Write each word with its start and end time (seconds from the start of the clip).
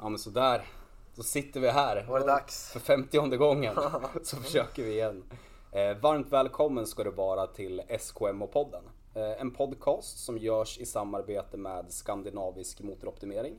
Ja 0.00 0.08
men 0.08 0.18
sådär. 0.18 0.64
Så 1.12 1.22
sitter 1.22 1.60
vi 1.60 1.68
här. 1.68 2.04
Var 2.08 2.20
det 2.20 2.26
dags? 2.26 2.70
För 2.72 2.80
50 2.80 3.36
gången. 3.36 3.74
så 4.22 4.36
försöker 4.36 4.82
vi 4.82 4.92
igen. 4.92 5.24
Eh, 5.72 5.96
varmt 6.00 6.32
välkommen 6.32 6.86
ska 6.86 7.04
du 7.04 7.10
vara 7.10 7.46
till 7.46 7.82
SKMO-podden. 7.88 8.82
Eh, 9.14 9.40
en 9.40 9.50
podcast 9.50 10.24
som 10.24 10.38
görs 10.38 10.78
i 10.78 10.86
samarbete 10.86 11.56
med 11.56 11.92
Skandinavisk 11.92 12.80
motoroptimering. 12.80 13.54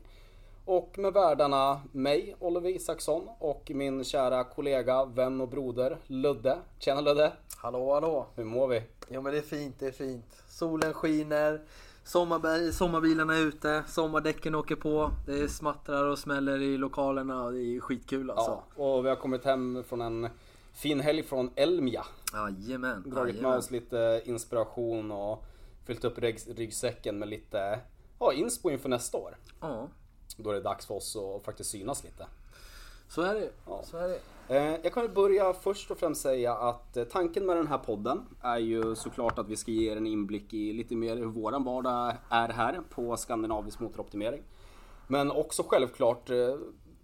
Och 0.64 0.98
med 0.98 1.12
värdarna 1.12 1.80
mig, 1.92 2.36
Oliver 2.38 2.70
Isaksson 2.70 3.28
och 3.38 3.70
min 3.74 4.04
kära 4.04 4.44
kollega, 4.44 5.04
vän 5.04 5.40
och 5.40 5.48
broder 5.48 5.98
Ludde. 6.06 6.58
Tjena 6.78 7.00
Ludde! 7.00 7.32
Hallå 7.56 7.94
hallå! 7.94 8.26
Hur 8.34 8.44
mår 8.44 8.68
vi? 8.68 8.82
Ja 9.08 9.20
men 9.20 9.32
det 9.32 9.38
är 9.38 9.42
fint, 9.42 9.76
det 9.78 9.86
är 9.86 9.92
fint. 9.92 10.42
Solen 10.48 10.92
skiner, 10.92 11.60
sommarbi- 12.14 12.72
sommarbilarna 12.72 13.36
är 13.36 13.40
ute, 13.40 13.84
sommardäcken 13.88 14.54
åker 14.54 14.76
på. 14.76 15.10
Det 15.26 15.48
smattrar 15.48 16.04
och 16.04 16.18
smäller 16.18 16.62
i 16.62 16.76
lokalerna 16.78 17.42
och 17.44 17.52
det 17.52 17.60
är 17.76 17.80
skitkul 17.80 18.30
alltså. 18.30 18.62
Ja, 18.76 18.84
och 18.84 19.04
vi 19.04 19.08
har 19.08 19.16
kommit 19.16 19.44
hem 19.44 19.84
från 19.88 20.00
en 20.00 20.28
fin 20.72 21.00
helg 21.00 21.22
från 21.22 21.50
Elmia. 21.56 22.04
Jajamän. 22.32 23.02
Dragit 23.10 23.40
med 23.42 23.56
oss 23.56 23.70
lite 23.70 24.22
inspiration 24.24 25.10
och 25.12 25.44
fyllt 25.84 26.04
upp 26.04 26.18
rygg- 26.18 26.54
ryggsäcken 26.56 27.18
med 27.18 27.28
lite 27.28 27.80
ja, 28.18 28.32
inspo 28.32 28.70
inför 28.70 28.88
nästa 28.88 29.18
år. 29.18 29.36
Ja, 29.60 29.88
Då 30.36 30.50
är 30.50 30.54
det 30.54 30.60
dags 30.60 30.86
för 30.86 30.94
oss 30.94 31.16
att 31.16 31.44
faktiskt 31.44 31.70
synas 31.70 32.04
lite. 32.04 32.26
Så 33.10 33.22
är 33.22 33.34
det. 33.34 33.50
Ja. 33.66 33.80
Så 33.84 33.96
är 33.96 34.08
det. 34.08 34.20
Eh, 34.56 34.80
Jag 34.82 34.92
kan 34.92 35.14
börja 35.14 35.52
först 35.52 35.90
och 35.90 35.98
främst 35.98 36.22
säga 36.22 36.54
att 36.54 36.96
eh, 36.96 37.04
tanken 37.04 37.46
med 37.46 37.56
den 37.56 37.66
här 37.66 37.78
podden 37.78 38.26
är 38.42 38.58
ju 38.58 38.94
såklart 38.94 39.38
att 39.38 39.48
vi 39.48 39.56
ska 39.56 39.70
ge 39.70 39.92
er 39.92 39.96
en 39.96 40.06
inblick 40.06 40.54
i 40.54 40.72
lite 40.72 40.96
mer 40.96 41.16
hur 41.16 41.26
våran 41.26 41.64
vardag 41.64 42.14
är 42.28 42.48
här 42.48 42.80
på 42.90 43.16
Skandinavisk 43.16 43.80
motoroptimering. 43.80 44.42
Men 45.06 45.30
också 45.30 45.62
självklart 45.66 46.30
eh, 46.30 46.56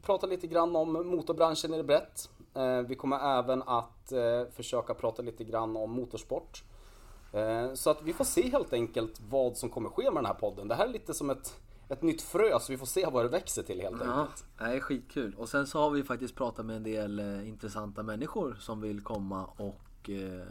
prata 0.03 0.27
lite 0.27 0.47
grann 0.47 0.77
om 0.77 0.93
motorbranschen 0.93 1.75
i 1.75 1.77
det 1.77 1.85
brett. 1.85 2.31
Vi 2.89 2.95
kommer 2.95 3.39
även 3.39 3.63
att 3.63 4.13
försöka 4.53 4.95
prata 4.95 5.23
lite 5.23 5.45
grann 5.45 5.77
om 5.77 5.91
motorsport. 5.91 6.65
Så 7.75 7.91
att 7.91 8.03
vi 8.03 8.13
får 8.13 8.25
se 8.25 8.49
helt 8.51 8.73
enkelt 8.73 9.21
vad 9.31 9.57
som 9.57 9.69
kommer 9.69 9.89
ske 9.89 10.05
med 10.05 10.15
den 10.15 10.27
här 10.27 10.35
podden. 10.35 10.69
Det 10.69 10.75
här 10.75 10.87
är 10.87 10.93
lite 10.93 11.15
som 11.15 11.31
ett, 11.31 11.61
ett 11.89 12.03
nytt 12.03 12.23
frö 12.23 12.59
så 12.61 12.73
vi 12.73 12.79
får 12.79 12.87
se 12.87 13.07
vad 13.13 13.25
det 13.25 13.29
växer 13.29 13.63
till 13.63 13.81
helt 13.81 13.97
Ja, 14.05 14.13
enkelt. 14.21 14.45
det 14.59 14.65
är 14.65 14.81
skitkul. 14.81 15.35
Och 15.39 15.49
sen 15.49 15.67
så 15.67 15.79
har 15.81 15.91
vi 15.91 16.03
faktiskt 16.05 16.35
pratat 16.35 16.67
med 16.67 16.77
en 16.77 16.83
del 16.83 17.19
eh, 17.19 17.49
intressanta 17.49 18.03
människor 18.03 18.57
som 18.61 18.81
vill 18.81 19.01
komma 19.01 19.45
och 19.45 20.11
eh, 20.11 20.47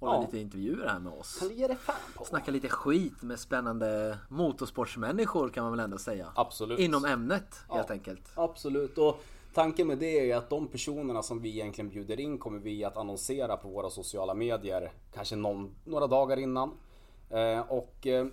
hålla 0.00 0.14
Ja. 0.14 0.20
lite 0.20 0.38
intervjuer 0.38 0.88
här 0.88 0.98
med 0.98 1.12
oss. 1.12 1.38
Kan 1.38 1.48
du 1.48 1.54
ge 1.54 1.66
dig 1.66 1.76
fan 1.76 1.94
på? 2.16 2.24
Snacka 2.24 2.50
lite 2.50 2.68
skit 2.68 3.22
med 3.22 3.40
spännande 3.40 4.18
motorsportsmänniskor 4.28 5.48
kan 5.48 5.62
man 5.64 5.72
väl 5.72 5.80
ändå 5.80 5.98
säga. 5.98 6.26
Absolut. 6.34 6.78
Inom 6.78 7.04
ämnet 7.04 7.54
helt 7.70 7.88
Ja. 7.88 7.92
enkelt. 7.94 8.30
Absolut. 8.34 8.98
Och 8.98 9.24
tanken 9.54 9.86
med 9.86 9.98
det 9.98 10.30
är 10.30 10.36
att 10.36 10.50
de 10.50 10.68
personerna 10.68 11.22
som 11.22 11.40
vi 11.42 11.48
egentligen 11.50 11.90
bjuder 11.90 12.20
in 12.20 12.38
kommer 12.38 12.58
vi 12.58 12.84
att 12.84 12.96
annonsera 12.96 13.56
på 13.56 13.68
våra 13.68 13.90
sociala 13.90 14.34
medier. 14.34 14.92
Kanske 15.14 15.36
någon, 15.36 15.74
några 15.84 16.06
dagar 16.06 16.36
innan. 16.36 16.70
Eh, 17.30 17.60
och 17.60 18.06
eh, 18.06 18.26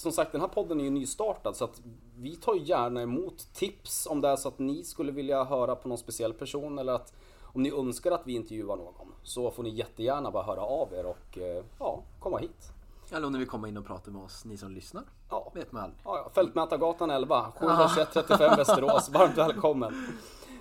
som 0.00 0.12
sagt 0.12 0.32
den 0.32 0.40
här 0.40 0.48
podden 0.48 0.80
är 0.80 0.84
ju 0.84 0.90
nystartad 0.90 1.56
så 1.56 1.64
att 1.64 1.80
vi 2.16 2.36
tar 2.36 2.54
gärna 2.54 3.02
emot 3.02 3.54
tips 3.54 4.06
om 4.06 4.20
det 4.20 4.28
är 4.28 4.36
så 4.36 4.48
att 4.48 4.58
ni 4.58 4.84
skulle 4.84 5.12
vilja 5.12 5.44
höra 5.44 5.76
på 5.76 5.88
någon 5.88 5.98
speciell 5.98 6.32
person 6.32 6.78
eller 6.78 6.92
att 6.92 7.12
om 7.42 7.62
ni 7.62 7.70
önskar 7.70 8.10
att 8.10 8.26
vi 8.26 8.32
intervjuar 8.32 8.76
någon 8.76 9.12
så 9.22 9.50
får 9.50 9.62
ni 9.62 9.70
jättegärna 9.70 10.30
bara 10.30 10.42
höra 10.42 10.60
av 10.60 10.92
er 10.92 11.06
och 11.06 11.38
eh, 11.38 11.64
ja, 11.78 12.02
komma 12.20 12.38
hit. 12.38 12.72
Eller 13.12 13.26
om 13.26 13.32
ni 13.32 13.38
vill 13.38 13.48
komma 13.48 13.68
in 13.68 13.76
och 13.76 13.86
prata 13.86 14.10
med 14.10 14.22
oss, 14.22 14.44
ni 14.44 14.56
som 14.56 14.72
lyssnar. 14.72 15.04
Ja. 15.30 15.52
Vet 15.54 15.72
man 15.72 15.82
aldrig. 15.82 16.00
Ja, 16.04 16.16
ja, 16.16 16.30
Fältmätargatan 16.34 17.10
11, 17.10 17.52
721 17.56 18.08
35 18.12 18.56
Västerås. 18.56 19.08
Varmt 19.08 19.38
välkommen. 19.38 20.08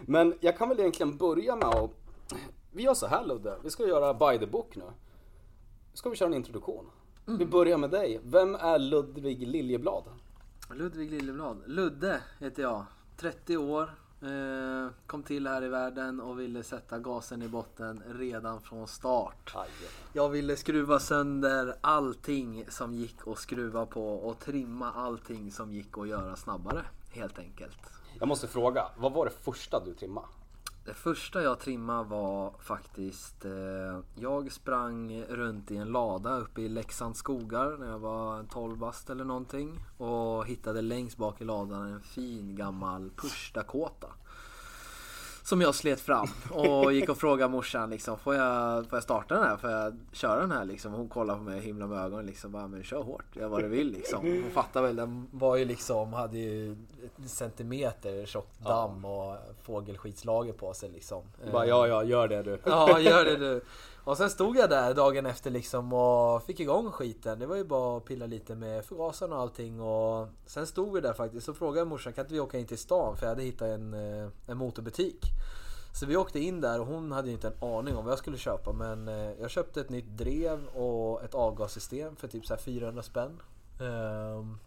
Men 0.01 0.37
jag 0.39 0.57
kan 0.57 0.69
väl 0.69 0.79
egentligen 0.79 1.17
börja 1.17 1.55
med 1.55 1.67
att... 1.67 1.91
Vi 2.71 2.83
gör 2.83 2.93
så 2.93 3.07
här 3.07 3.25
Ludde, 3.25 3.57
vi 3.63 3.69
ska 3.69 3.87
göra 3.87 4.13
by 4.13 4.39
the 4.39 4.45
book 4.45 4.75
nu. 4.75 4.85
Ska 5.93 6.09
vi 6.09 6.15
köra 6.15 6.27
en 6.27 6.35
introduktion? 6.35 6.85
Vi 7.37 7.45
börjar 7.45 7.77
med 7.77 7.89
dig. 7.89 8.19
Vem 8.23 8.55
är 8.55 8.79
Ludvig 8.79 9.47
Liljeblad? 9.47 10.03
Ludvig 10.73 11.11
Liljeblad. 11.11 11.57
Ludde 11.65 12.21
heter 12.39 12.63
jag. 12.63 12.85
30 13.17 13.57
år. 13.57 13.83
Eh, 14.21 14.91
kom 15.07 15.23
till 15.23 15.47
här 15.47 15.63
i 15.63 15.67
världen 15.67 16.21
och 16.21 16.39
ville 16.39 16.63
sätta 16.63 16.99
gasen 16.99 17.41
i 17.41 17.47
botten 17.47 18.03
redan 18.07 18.61
från 18.61 18.87
start. 18.87 19.55
Jag 20.13 20.29
ville 20.29 20.55
skruva 20.55 20.99
sönder 20.99 21.75
allting 21.81 22.65
som 22.69 22.93
gick 22.93 23.27
att 23.27 23.39
skruva 23.39 23.85
på 23.85 24.13
och 24.13 24.39
trimma 24.39 24.91
allting 24.91 25.51
som 25.51 25.73
gick 25.73 25.97
att 25.97 26.07
göra 26.07 26.35
snabbare. 26.35 26.85
Helt 27.11 27.39
enkelt. 27.39 27.79
Jag 28.19 28.27
måste 28.27 28.47
fråga, 28.47 28.85
vad 28.97 29.13
var 29.13 29.25
det 29.25 29.31
första 29.31 29.85
du 29.85 29.93
trimmade? 29.93 30.27
Det 30.89 30.95
första 30.95 31.41
jag 31.41 31.59
trimmade 31.59 32.09
var 32.09 32.53
faktiskt... 32.59 33.45
Eh, 33.45 33.99
jag 34.15 34.51
sprang 34.51 35.23
runt 35.23 35.71
i 35.71 35.77
en 35.77 35.87
lada 35.91 36.37
uppe 36.37 36.61
i 36.61 36.69
Leksands 36.69 37.19
skogar 37.19 37.77
när 37.77 37.87
jag 37.87 37.99
var 37.99 38.43
12 38.43 38.77
bast 38.77 39.09
eller 39.09 39.23
någonting. 39.23 39.79
Och 39.97 40.45
hittade 40.45 40.81
längst 40.81 41.17
bak 41.17 41.41
i 41.41 41.43
ladan 41.43 41.87
en 41.87 42.01
fin 42.01 42.55
gammal 42.55 43.09
Push 43.15 43.53
Dakota. 43.53 44.07
Som 45.49 45.61
jag 45.61 45.75
slet 45.75 45.99
fram 45.99 46.27
och 46.49 46.93
gick 46.93 47.09
och 47.09 47.17
frågade 47.17 47.51
morsan 47.51 47.89
liksom, 47.89 48.19
får 48.19 48.35
jag, 48.35 48.87
får 48.89 48.97
jag 48.97 49.03
starta 49.03 49.35
den 49.35 49.43
här? 49.43 49.57
Får 49.57 49.69
jag 49.69 49.97
köra 50.11 50.39
den 50.39 50.51
här 50.51 50.65
liksom? 50.65 50.93
Hon 50.93 51.09
kollade 51.09 51.39
på 51.39 51.43
mig 51.43 51.57
och 51.57 51.63
himlade 51.63 51.93
med 51.95 52.05
ögonen 52.05 52.25
liksom, 52.25 52.51
bara, 52.51 52.67
men 52.67 52.83
kör 52.83 53.01
hårt, 53.01 53.25
gör 53.33 53.47
vad 53.47 53.63
du 53.63 53.67
vill 53.67 53.91
liksom. 53.91 54.19
Hon 54.21 54.51
fattade 54.53 54.87
väl, 54.87 54.95
den 54.95 55.27
var 55.31 55.55
ju 55.55 55.65
liksom, 55.65 56.13
hade 56.13 56.37
ju 56.37 56.75
centimeter 57.25 58.25
tjockt 58.25 58.59
damm 58.59 59.05
och 59.05 59.35
fågelskitslager 59.63 60.53
på 60.53 60.73
sig 60.73 60.89
liksom. 60.89 61.23
Bara, 61.51 61.65
ja, 61.65 61.87
ja, 61.87 62.03
gör 62.03 62.27
det 62.27 62.43
du. 62.43 62.59
Ja, 62.65 62.99
gör 62.99 63.25
det 63.25 63.37
du. 63.37 63.61
Och 64.03 64.17
sen 64.17 64.29
stod 64.29 64.57
jag 64.57 64.69
där 64.69 64.93
dagen 64.93 65.25
efter 65.25 65.51
liksom 65.51 65.93
och 65.93 66.43
fick 66.43 66.59
igång 66.59 66.91
skiten. 66.91 67.39
Det 67.39 67.45
var 67.45 67.55
ju 67.55 67.63
bara 67.63 67.97
att 67.97 68.05
pilla 68.05 68.25
lite 68.25 68.55
med 68.55 68.85
förgasaren 68.85 69.33
och 69.33 69.39
allting. 69.39 69.81
Och 69.81 70.27
sen 70.45 70.67
stod 70.67 70.93
vi 70.93 71.01
där 71.01 71.13
faktiskt 71.13 71.49
och 71.49 71.57
frågade 71.57 71.85
morsan, 71.85 72.13
kan 72.13 72.25
inte 72.25 72.33
vi 72.33 72.39
åka 72.39 72.57
in 72.57 72.67
till 72.67 72.77
stan? 72.77 73.17
För 73.17 73.25
jag 73.25 73.29
hade 73.29 73.43
hittat 73.43 73.67
en, 73.67 73.93
eh, 73.93 74.29
en 74.47 74.57
motorbutik. 74.57 75.25
Så 75.93 76.05
vi 76.05 76.17
åkte 76.17 76.39
in 76.39 76.61
där 76.61 76.79
och 76.79 76.87
hon 76.87 77.11
hade 77.11 77.27
ju 77.27 77.33
inte 77.33 77.47
en 77.47 77.69
aning 77.69 77.95
om 77.95 78.05
vad 78.05 78.11
jag 78.11 78.19
skulle 78.19 78.37
köpa. 78.37 78.73
Men 78.73 79.07
eh, 79.07 79.31
jag 79.41 79.49
köpte 79.49 79.81
ett 79.81 79.89
nytt 79.89 80.17
drev 80.17 80.67
och 80.67 81.23
ett 81.23 81.35
avgassystem 81.35 82.15
för 82.15 82.27
typ 82.27 82.45
så 82.45 82.53
här 82.53 82.61
400 82.61 83.03
spänn. 83.03 83.41
Ehm, 83.81 84.57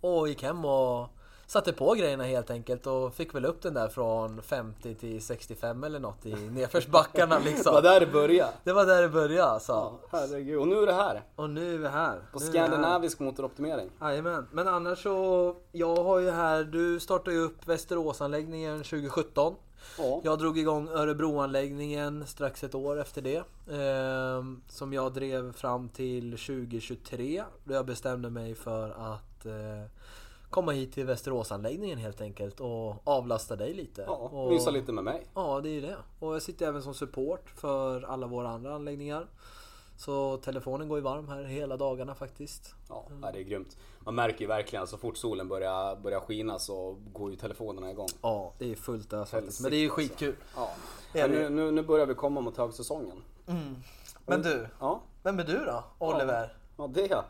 och 0.00 0.28
gick 0.28 0.42
hem 0.42 0.64
och 0.64 1.08
satte 1.50 1.72
på 1.72 1.94
grejerna 1.94 2.24
helt 2.24 2.50
enkelt 2.50 2.86
och 2.86 3.14
fick 3.14 3.34
väl 3.34 3.44
upp 3.44 3.62
den 3.62 3.74
där 3.74 3.88
från 3.88 4.42
50 4.42 4.94
till 4.94 5.22
65 5.22 5.84
eller 5.84 5.98
något 6.00 6.26
i 6.26 6.34
nedförsbackarna 6.34 7.38
Det 7.44 7.44
liksom. 7.44 7.74
var 7.74 7.82
där 7.82 8.00
det 8.00 8.06
började. 8.06 8.52
Det 8.64 8.72
var 8.72 8.86
där 8.86 9.02
det 9.02 9.08
började 9.08 9.50
alltså. 9.50 9.72
Ja, 9.72 10.00
herregud. 10.10 10.58
Och 10.58 10.68
nu 10.68 10.82
är 10.82 10.86
det 10.86 10.92
här. 10.92 11.22
Och 11.36 11.50
nu 11.50 11.74
är 11.74 11.78
vi 11.78 11.88
här. 11.88 12.18
På 12.32 12.38
Nu 12.38 12.50
vi 12.50 12.58
här. 12.58 12.66
Skandinavisk 12.66 13.18
motoroptimering. 13.20 13.90
Jajamän. 14.00 14.46
Men 14.52 14.68
annars 14.68 15.02
så, 15.02 15.56
jag 15.72 15.96
har 15.96 16.18
ju 16.18 16.30
här, 16.30 16.64
du 16.64 17.00
startade 17.00 17.36
ju 17.36 17.42
upp 17.42 17.68
Västeråsanläggningen 17.68 18.78
2017. 18.78 19.54
Ja. 19.98 20.20
Jag 20.24 20.38
drog 20.38 20.58
igång 20.58 20.88
Örebroanläggningen 20.88 22.26
strax 22.26 22.64
ett 22.64 22.74
år 22.74 23.00
efter 23.00 23.22
det. 23.22 23.42
ehm, 23.72 24.62
som 24.68 24.92
jag 24.92 25.12
drev 25.12 25.52
fram 25.52 25.88
till 25.88 26.30
2023. 26.30 27.42
Då 27.64 27.74
jag 27.74 27.86
bestämde 27.86 28.30
mig 28.30 28.54
för 28.54 28.90
att 28.90 29.46
eh, 29.46 29.90
komma 30.50 30.72
hit 30.72 30.92
till 30.92 31.06
Västeråsanläggningen 31.06 31.98
helt 31.98 32.20
enkelt 32.20 32.60
och 32.60 33.08
avlasta 33.08 33.56
dig 33.56 33.74
lite. 33.74 34.02
Ja, 34.06 34.12
och, 34.12 34.52
mysa 34.52 34.70
lite 34.70 34.92
med 34.92 35.04
mig. 35.04 35.26
Ja, 35.34 35.60
det 35.60 35.68
är 35.68 35.72
ju 35.72 35.80
det. 35.80 35.96
Och 36.18 36.34
jag 36.34 36.42
sitter 36.42 36.66
även 36.66 36.82
som 36.82 36.94
support 36.94 37.50
för 37.50 38.02
alla 38.02 38.26
våra 38.26 38.48
andra 38.48 38.74
anläggningar. 38.74 39.26
Så 39.96 40.36
telefonen 40.36 40.88
går 40.88 40.98
ju 40.98 41.02
varm 41.02 41.28
här 41.28 41.44
hela 41.44 41.76
dagarna 41.76 42.14
faktiskt. 42.14 42.74
Ja, 42.88 43.06
ja, 43.22 43.32
det 43.32 43.38
är 43.38 43.42
grymt. 43.42 43.76
Man 44.00 44.14
märker 44.14 44.40
ju 44.40 44.46
verkligen 44.46 44.86
så 44.86 44.98
fort 44.98 45.16
solen 45.16 45.48
börjar, 45.48 45.96
börjar 45.96 46.20
skina 46.20 46.58
så 46.58 46.96
går 47.12 47.30
ju 47.30 47.36
telefonerna 47.36 47.90
igång. 47.90 48.08
Ja, 48.22 48.52
det 48.58 48.72
är 48.72 48.76
fullt 48.76 49.12
ös 49.12 49.30
faktiskt. 49.30 49.60
Men 49.60 49.70
det 49.70 49.76
är 49.76 49.78
ju 49.78 49.86
alltså. 49.86 50.00
skitkul. 50.00 50.36
Ja. 50.56 50.70
Det? 51.12 51.28
nu, 51.28 51.48
nu, 51.48 51.70
nu 51.70 51.82
börjar 51.82 52.06
vi 52.06 52.14
komma 52.14 52.40
mot 52.40 52.56
högsäsongen. 52.56 53.22
Men 54.26 54.42
du, 54.42 54.68
Ja, 54.80 55.02
vem 55.22 55.38
är 55.38 55.44
du 55.44 55.64
då? 55.64 55.84
Oliver? 55.98 56.56
ja 56.76 56.86
det 56.86 57.04
är 57.04 57.10
jag. 57.10 57.24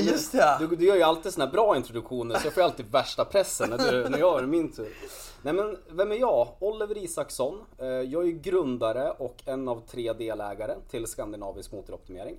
Just 0.00 0.32
det! 0.32 0.56
Du, 0.60 0.76
du 0.76 0.84
gör 0.84 0.96
ju 0.96 1.02
alltid 1.02 1.32
såna 1.32 1.44
här 1.44 1.52
bra 1.52 1.76
introduktioner 1.76 2.38
så 2.38 2.46
jag 2.46 2.54
får 2.54 2.60
ju 2.60 2.64
alltid 2.64 2.86
värsta 2.90 3.24
pressen 3.24 3.70
när, 3.70 3.78
du, 3.92 4.08
när 4.08 4.18
jag 4.18 4.38
är 4.42 4.46
min 4.46 4.72
tur. 4.72 4.96
Nej 5.42 5.54
men 5.54 5.78
vem 5.90 6.12
är 6.12 6.16
jag? 6.16 6.48
Oliver 6.58 6.98
Isaksson. 6.98 7.60
Eh, 7.78 7.86
jag 7.86 8.22
är 8.22 8.26
ju 8.26 8.32
grundare 8.32 9.10
och 9.10 9.36
en 9.46 9.68
av 9.68 9.80
tre 9.86 10.12
delägare 10.12 10.74
till 10.90 11.06
Skandinavisk 11.06 11.72
motoroptimering. 11.72 12.36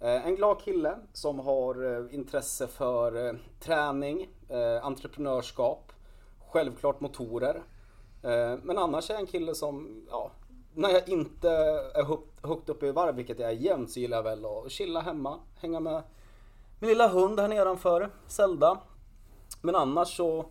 Eh, 0.00 0.26
en 0.26 0.36
glad 0.36 0.60
kille 0.60 0.98
som 1.12 1.38
har 1.38 1.96
eh, 2.08 2.14
intresse 2.14 2.66
för 2.66 3.38
träning, 3.60 4.28
entreprenörskap, 4.82 5.92
självklart 6.48 7.00
motorer. 7.00 7.62
Men 8.62 8.78
annars 8.78 9.10
är 9.10 9.14
jag 9.14 9.20
en 9.20 9.26
kille 9.26 9.54
som, 9.54 10.02
ja, 10.10 10.30
när 10.74 10.90
jag 10.90 11.08
inte 11.08 11.50
är 11.94 12.04
högt- 12.04 12.46
högt 12.46 12.68
uppe 12.68 12.86
i 12.86 12.92
varv, 12.92 13.14
vilket 13.14 13.38
jag 13.38 13.50
är 13.50 13.54
jämt, 13.54 13.90
så 13.90 14.00
gillar 14.00 14.16
jag 14.16 14.22
väl 14.22 14.44
att 14.44 14.70
chilla 14.72 15.00
hemma, 15.00 15.38
hänga 15.60 15.80
med 15.80 16.02
min 16.80 16.88
lilla 16.88 17.08
hund 17.08 17.40
här 17.40 17.48
nedanför, 17.48 18.10
Zelda. 18.26 18.80
Men 19.62 19.74
annars 19.74 20.16
så 20.16 20.50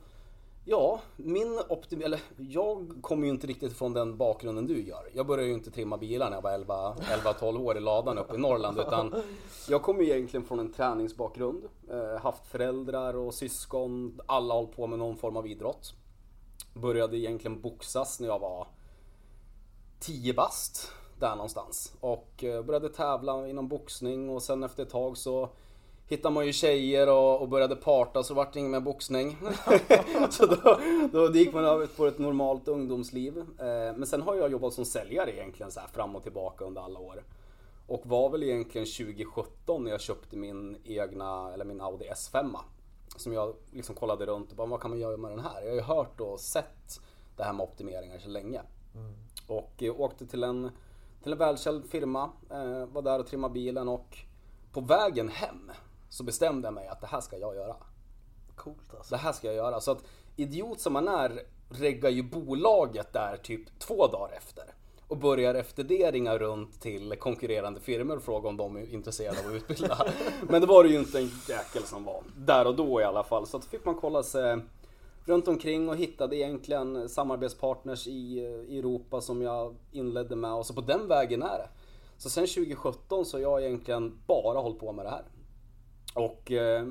Ja, 0.69 0.99
min 1.17 1.59
optim... 1.69 2.01
Eller 2.01 2.21
jag 2.37 2.93
kommer 3.01 3.23
ju 3.23 3.29
inte 3.29 3.47
riktigt 3.47 3.77
från 3.77 3.93
den 3.93 4.17
bakgrunden 4.17 4.67
du 4.67 4.83
gör. 4.83 5.09
Jag 5.13 5.27
började 5.27 5.47
ju 5.47 5.53
inte 5.53 5.71
trimma 5.71 5.97
bilar 5.97 6.29
när 6.29 6.37
jag 6.37 6.41
var 6.41 6.93
11-12 6.93 7.61
år 7.61 7.77
i 7.77 7.79
ladan 7.79 8.17
uppe 8.17 8.35
i 8.35 8.37
Norrland. 8.37 8.79
Utan 8.79 9.15
jag 9.69 9.81
kommer 9.81 10.03
ju 10.03 10.09
egentligen 10.09 10.45
från 10.45 10.59
en 10.59 10.73
träningsbakgrund. 10.73 11.63
Eh, 11.89 12.21
haft 12.21 12.47
föräldrar 12.47 13.15
och 13.15 13.33
syskon. 13.33 14.19
Alla 14.25 14.53
har 14.53 14.61
hållit 14.61 14.75
på 14.75 14.87
med 14.87 14.99
någon 14.99 15.17
form 15.17 15.37
av 15.37 15.47
idrott. 15.47 15.93
Började 16.73 17.17
egentligen 17.17 17.61
boxas 17.61 18.19
när 18.19 18.27
jag 18.27 18.39
var 18.39 18.67
10 19.99 20.33
bast. 20.33 20.91
Där 21.19 21.35
någonstans. 21.35 21.93
Och 21.99 22.43
eh, 22.43 22.63
började 22.63 22.89
tävla 22.89 23.47
inom 23.47 23.67
boxning 23.67 24.29
och 24.29 24.43
sen 24.43 24.63
efter 24.63 24.83
ett 24.83 24.89
tag 24.89 25.17
så 25.17 25.49
hittade 26.07 26.33
man 26.33 26.45
ju 26.45 26.53
tjejer 26.53 27.09
och, 27.09 27.41
och 27.41 27.49
började 27.49 27.75
parta 27.75 28.23
så 28.23 28.33
vart 28.33 28.53
det 28.53 28.59
inget 28.59 28.71
mer 28.71 28.79
boxning. 28.79 29.37
så 30.29 30.45
då, 30.45 30.79
då 31.11 31.33
gick 31.33 31.53
man 31.53 31.65
över 31.65 31.87
på 31.87 32.05
ett 32.05 32.19
normalt 32.19 32.67
ungdomsliv. 32.67 33.37
Eh, 33.37 33.95
men 33.95 34.05
sen 34.05 34.21
har 34.21 34.35
jag 34.35 34.51
jobbat 34.51 34.73
som 34.73 34.85
säljare 34.85 35.35
egentligen 35.35 35.71
så 35.71 35.79
här 35.79 35.87
fram 35.87 36.15
och 36.15 36.23
tillbaka 36.23 36.65
under 36.65 36.81
alla 36.81 36.99
år. 36.99 37.23
Och 37.87 38.01
var 38.05 38.29
väl 38.29 38.43
egentligen 38.43 38.87
2017 38.87 39.83
när 39.83 39.91
jag 39.91 40.01
köpte 40.01 40.37
min 40.37 40.77
egna, 40.83 41.53
eller 41.53 41.65
min 41.65 41.81
Audi 41.81 42.05
S5. 42.05 42.57
Som 43.17 43.33
jag 43.33 43.55
liksom 43.71 43.95
kollade 43.95 44.25
runt 44.25 44.51
och 44.51 44.57
bara, 44.57 44.67
vad 44.67 44.81
kan 44.81 44.91
man 44.91 44.99
göra 44.99 45.17
med 45.17 45.31
den 45.31 45.39
här? 45.39 45.61
Jag 45.61 45.69
har 45.69 45.75
ju 45.75 45.81
hört 45.81 46.21
och 46.21 46.39
sett 46.39 47.01
det 47.37 47.43
här 47.43 47.53
med 47.53 47.63
optimeringar 47.63 48.19
så 48.19 48.29
länge. 48.29 48.61
Mm. 48.95 49.13
Och 49.47 49.83
eh, 49.83 50.01
åkte 50.01 50.27
till 50.27 50.43
en, 50.43 50.71
till 51.23 51.31
en 51.31 51.37
välkänd 51.37 51.85
firma, 51.85 52.29
eh, 52.49 52.85
var 52.85 53.01
där 53.01 53.19
och 53.19 53.27
trimmade 53.27 53.53
bilen 53.53 53.87
och 53.87 54.17
på 54.71 54.81
vägen 54.81 55.29
hem 55.29 55.71
så 56.09 56.23
bestämde 56.23 56.67
jag 56.67 56.73
mig 56.73 56.87
att 56.87 57.01
det 57.01 57.07
här 57.07 57.21
ska 57.21 57.37
jag 57.37 57.55
göra. 57.55 57.75
Coolt 58.55 58.93
alltså. 58.97 59.15
Det 59.15 59.21
här 59.21 59.31
ska 59.31 59.47
jag 59.47 59.55
göra. 59.55 59.81
Så 59.81 59.91
att 59.91 60.03
idiot 60.35 60.79
som 60.79 60.93
man 60.93 61.07
är 61.07 61.41
reggar 61.69 62.09
ju 62.09 62.23
bolaget 62.23 63.13
där 63.13 63.37
typ 63.37 63.79
två 63.79 64.07
dagar 64.07 64.33
efter. 64.37 64.63
Och 65.07 65.17
börjar 65.17 65.55
efter 65.55 65.83
det 65.83 66.11
ringa 66.11 66.37
runt 66.37 66.81
till 66.81 67.15
konkurrerande 67.19 67.79
firmor 67.79 68.17
och 68.17 68.23
fråga 68.23 68.49
om 68.49 68.57
de 68.57 68.75
är 68.75 68.93
intresserade 68.93 69.39
av 69.39 69.45
att 69.45 69.53
utbilda. 69.53 70.07
Men 70.49 70.61
det 70.61 70.67
var 70.67 70.83
det 70.83 70.89
ju 70.89 70.99
inte 70.99 71.19
en 71.19 71.31
jäkel 71.49 71.83
som 71.83 72.03
var. 72.03 72.23
Där 72.37 72.67
och 72.67 72.75
då 72.75 73.01
i 73.01 73.03
alla 73.03 73.23
fall. 73.23 73.47
Så 73.47 73.57
att 73.57 73.65
fick 73.65 73.85
man 73.85 73.95
kolla 73.95 74.23
sig 74.23 74.59
runt 75.25 75.47
omkring 75.47 75.89
och 75.89 75.97
hittade 75.97 76.35
egentligen 76.35 77.09
samarbetspartners 77.09 78.07
i, 78.07 78.39
i 78.67 78.79
Europa 78.79 79.21
som 79.21 79.41
jag 79.41 79.75
inledde 79.91 80.35
med. 80.35 80.53
Och 80.53 80.65
så 80.65 80.73
på 80.73 80.81
den 80.81 81.07
vägen 81.07 81.43
är 81.43 81.57
det. 81.57 81.69
Så 82.17 82.29
sen 82.29 82.47
2017 82.47 83.25
så 83.25 83.37
har 83.37 83.41
jag 83.41 83.63
egentligen 83.63 84.19
bara 84.27 84.59
hållit 84.59 84.79
på 84.79 84.91
med 84.91 85.05
det 85.05 85.09
här. 85.09 85.23
Och 86.17 86.51
eh, 86.51 86.87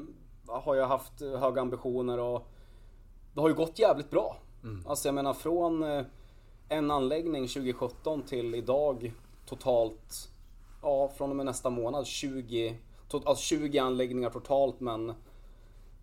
har 0.47 0.75
jag 0.75 0.87
haft 0.87 1.21
höga 1.21 1.61
ambitioner 1.61 2.19
och 2.19 2.49
det 3.35 3.41
har 3.41 3.49
ju 3.49 3.55
gått 3.55 3.79
jävligt 3.79 4.11
bra. 4.11 4.37
Mm. 4.63 4.87
Alltså 4.87 5.09
jag 5.09 5.15
menar 5.15 5.35
från 5.35 5.83
eh, 5.83 6.05
en 6.69 6.91
anläggning 6.91 7.49
2017 7.49 8.23
till 8.23 8.55
idag 8.55 9.13
totalt, 9.47 10.29
ja 10.83 11.09
från 11.09 11.31
och 11.31 11.37
med 11.37 11.47
nästa 11.47 11.71
månad 11.71 12.07
20, 12.07 12.79
to, 13.09 13.23
alltså 13.25 13.43
20 13.43 13.79
anläggningar 13.79 14.31
totalt 14.31 14.81
men 14.81 15.13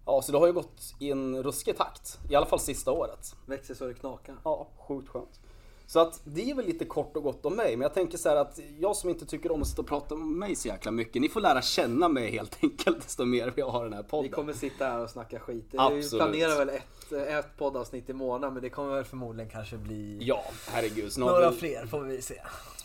Ja, 0.06 0.22
så 0.22 0.32
det 0.32 0.38
har 0.38 0.48
ju 0.48 0.54
gått 0.54 0.96
i 1.00 1.12
en 1.12 1.44
ruskig 1.44 1.78
takt. 1.78 2.20
I 2.30 2.36
alla 2.36 2.46
fall 2.46 2.60
sista 2.60 2.92
året. 2.92 3.36
Växer 3.46 3.74
så 3.74 3.86
det 3.86 3.94
knakar. 3.94 4.36
Ja, 4.44 4.68
sjukt 4.88 5.10
skönt. 5.10 5.40
Så 5.88 6.00
att 6.00 6.22
det 6.24 6.52
är 6.52 6.56
väl 6.56 6.66
lite 6.66 6.86
kort 6.86 7.18
och 7.18 7.24
gott 7.24 7.46
om 7.46 7.56
mig. 7.56 7.76
Men 7.76 7.82
jag 7.82 7.94
tänker 7.94 8.18
så 8.18 8.30
här 8.30 8.36
att 8.36 8.60
jag 8.80 8.96
som 8.96 9.10
inte 9.10 9.26
tycker 9.26 9.52
om 9.52 9.62
att 9.62 9.68
sitta 9.68 9.82
och 9.82 9.88
prata 9.88 10.16
om 10.16 10.40
mig 10.40 10.56
så 10.56 10.68
jäkla 10.68 10.92
mycket. 10.92 11.22
Ni 11.22 11.30
får 11.30 11.42
lära 11.42 11.62
känna 11.62 12.10
mig 12.10 12.32
helt 12.32 12.58
enkelt 12.64 13.02
desto 13.02 13.26
mer 13.26 13.54
vi 13.56 13.62
har 13.62 13.84
den 13.84 13.94
här 13.94 14.04
podden. 14.04 14.24
Vi 14.24 14.36
kommer 14.36 14.54
sitta 14.54 14.86
här 14.86 15.00
och 15.00 15.10
snacka 15.10 15.40
skit. 15.40 15.66
Absolut. 15.78 16.14
Vi 16.14 16.18
planerar 16.18 16.66
väl 16.66 16.70
ett, 16.70 17.12
ett 17.12 17.58
poddavsnitt 17.58 18.10
i 18.10 18.14
månaden 18.14 18.54
men 18.54 18.64
det 18.64 18.70
kommer 18.70 18.96
väl 18.96 19.04
förmodligen 19.04 19.52
kanske 19.52 19.78
bli 19.78 20.18
Ja, 20.22 20.44
herregud. 20.68 21.18
Några 21.18 21.52
vi... 21.52 21.58
fler 21.58 21.86
får 21.86 22.02
vi 22.02 22.22
se. 22.22 22.42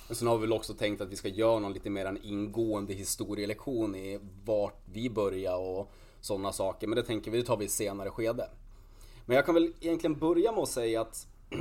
Och 0.09 0.17
sen 0.17 0.29
har 0.29 0.37
vi 0.37 0.41
väl 0.41 0.53
också 0.53 0.75
tänkt 0.75 1.01
att 1.01 1.09
vi 1.09 1.17
ska 1.17 1.29
göra 1.29 1.59
någon 1.59 1.73
lite 1.73 1.91
mer 1.91 2.06
en 2.06 2.19
ingående 2.23 2.94
historielektion 2.94 3.94
i 3.94 4.21
vart 4.44 4.83
vi 4.93 5.11
börjar 5.11 5.56
och 5.56 5.93
sådana 6.21 6.53
saker. 6.53 6.87
Men 6.87 6.97
det 6.97 7.03
tänker 7.03 7.31
vi, 7.31 7.39
det 7.39 7.44
tar 7.44 7.56
vi 7.56 7.65
i 7.65 7.69
senare 7.69 8.11
skede. 8.11 8.51
Men 9.27 9.37
jag 9.37 9.47
kan 9.47 9.55
väl 9.55 9.73
egentligen 9.81 10.19
börja 10.19 10.53
med 10.53 10.62
att 10.62 10.69
säga 10.69 11.01
att 11.01 11.27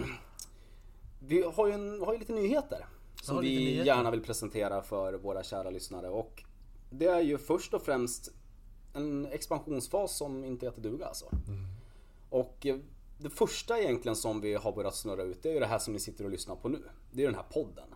vi 1.19 1.41
har 1.41 1.67
ju, 1.67 1.73
en, 1.73 2.01
har 2.01 2.13
ju 2.13 2.19
lite 2.19 2.33
nyheter. 2.33 2.85
Som 3.21 3.41
vi 3.41 3.55
nyheter. 3.55 3.85
gärna 3.85 4.11
vill 4.11 4.21
presentera 4.21 4.81
för 4.81 5.13
våra 5.13 5.43
kära 5.43 5.69
lyssnare. 5.69 6.09
Och 6.09 6.43
det 6.89 7.05
är 7.05 7.21
ju 7.21 7.37
först 7.37 7.73
och 7.73 7.81
främst 7.81 8.31
en 8.93 9.25
expansionsfas 9.25 10.17
som 10.17 10.43
inte 10.43 10.65
heter 10.65 10.81
duga 10.81 11.05
alltså. 11.05 11.25
Mm. 11.25 11.65
Och 12.29 12.65
eh, 12.65 12.77
det 13.17 13.29
första 13.29 13.79
egentligen 13.79 14.15
som 14.15 14.41
vi 14.41 14.53
har 14.53 14.71
börjat 14.71 14.95
snurra 14.95 15.23
ut 15.23 15.43
det 15.43 15.49
är 15.49 15.53
ju 15.53 15.59
det 15.59 15.65
här 15.65 15.79
som 15.79 15.93
ni 15.93 15.99
sitter 15.99 16.25
och 16.25 16.31
lyssnar 16.31 16.55
på 16.55 16.69
nu. 16.69 16.83
Det 17.11 17.21
är 17.21 17.25
den 17.25 17.35
här 17.35 17.45
podden. 17.49 17.87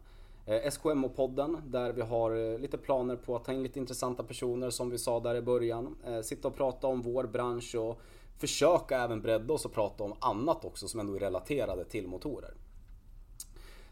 Eh, 0.46 0.72
SKMO-podden 0.72 1.58
där 1.66 1.94
vi 1.94 2.02
har 2.02 2.36
eh, 2.36 2.60
lite 2.60 2.78
planer 2.78 3.16
på 3.16 3.36
att 3.36 3.46
ta 3.46 3.54
in 3.54 3.64
lite 3.64 3.80
intressanta 3.80 4.24
personer 4.24 4.70
som 4.70 4.90
vi 4.90 4.98
sa 4.98 5.20
där 5.20 5.36
i 5.36 5.42
början. 5.42 5.96
Sitta 6.24 6.48
och 6.48 6.56
prata 6.56 6.88
om 6.88 7.02
vår 7.02 7.24
bransch 7.24 7.76
och 7.76 8.02
försöka 8.38 8.98
även 8.98 9.22
bredda 9.22 9.54
oss 9.54 9.66
och 9.66 9.74
prata 9.74 10.04
om 10.04 10.14
annat 10.20 10.66
också 10.66 10.88
som 10.88 11.00
ändå 11.00 11.16
är 11.16 11.20
relaterade 11.20 11.86
till 11.86 12.08
motorer. 12.08 12.54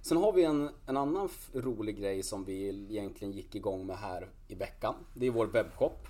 Sen 0.01 0.17
har 0.17 0.33
vi 0.33 0.43
en, 0.43 0.69
en 0.85 0.97
annan 0.97 1.29
rolig 1.53 1.97
grej 1.97 2.23
som 2.23 2.43
vi 2.43 2.69
egentligen 2.89 3.33
gick 3.33 3.55
igång 3.55 3.85
med 3.85 3.97
här 3.97 4.29
i 4.47 4.55
veckan. 4.55 4.95
Det 5.13 5.27
är 5.27 5.31
vår 5.31 5.45
webbshop. 5.45 6.07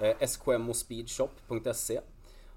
Eh, 0.00 0.26
skmospeedshop.se 0.26 2.00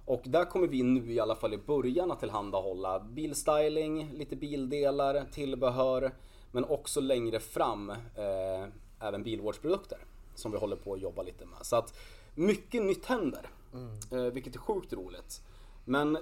och 0.05 0.21
där 0.25 0.45
kommer 0.45 0.67
vi 0.67 0.83
nu 0.83 1.13
i 1.13 1.19
alla 1.19 1.35
fall 1.35 1.53
i 1.53 1.57
början 1.57 2.11
att 2.11 2.19
tillhandahålla 2.19 2.99
bilstyling, 2.99 4.11
lite 4.13 4.35
bildelar, 4.35 5.25
tillbehör 5.31 6.11
men 6.51 6.65
också 6.65 7.01
längre 7.01 7.39
fram 7.39 7.89
eh, 7.89 8.67
även 8.99 9.23
bilvårdsprodukter 9.23 9.97
som 10.35 10.51
vi 10.51 10.57
håller 10.57 10.75
på 10.75 10.93
att 10.93 11.01
jobba 11.01 11.23
lite 11.23 11.45
med. 11.45 11.57
Så 11.61 11.75
att 11.75 11.97
mycket 12.35 12.83
nytt 12.83 13.05
händer, 13.05 13.49
mm. 13.73 14.25
eh, 14.25 14.33
vilket 14.33 14.55
är 14.55 14.59
sjukt 14.59 14.93
roligt. 14.93 15.41
Men 15.85 16.17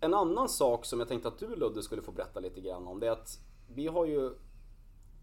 en 0.00 0.14
annan 0.14 0.48
sak 0.48 0.84
som 0.84 0.98
jag 0.98 1.08
tänkte 1.08 1.28
att 1.28 1.38
du 1.38 1.56
Ludde 1.56 1.82
skulle 1.82 2.02
få 2.02 2.12
berätta 2.12 2.40
lite 2.40 2.60
grann 2.60 2.86
om 2.86 3.00
det 3.00 3.06
är 3.06 3.10
att 3.10 3.38
vi 3.68 3.86
har 3.86 4.06
ju 4.06 4.30